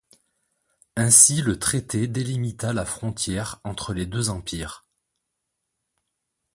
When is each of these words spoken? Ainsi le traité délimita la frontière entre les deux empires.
Ainsi 0.95 1.43
le 1.43 1.59
traité 1.59 2.07
délimita 2.07 2.73
la 2.73 2.85
frontière 2.85 3.59
entre 3.63 3.93
les 3.93 4.07
deux 4.07 4.31
empires. 4.31 4.83